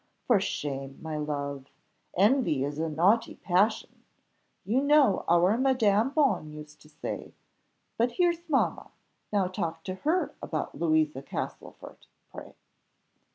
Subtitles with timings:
[0.25, 1.67] for shame, my love!
[2.17, 4.03] Envy is a naughty passion,
[4.65, 7.35] you know our Madame Bonne used to say;
[7.99, 8.89] but here's mamma,
[9.31, 12.55] now talk to her about Louisa Castlefort, pray."